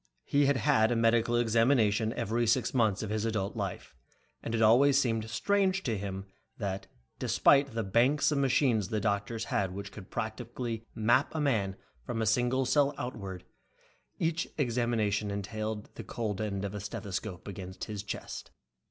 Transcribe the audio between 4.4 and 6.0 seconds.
and it always seemed strange to